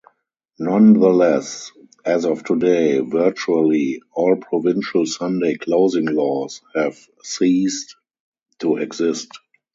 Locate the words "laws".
6.07-6.61